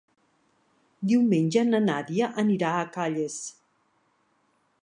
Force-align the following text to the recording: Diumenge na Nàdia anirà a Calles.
Diumenge 1.11 1.65
na 1.69 1.83
Nàdia 1.89 2.31
anirà 2.45 2.75
a 2.81 2.91
Calles. 2.97 3.37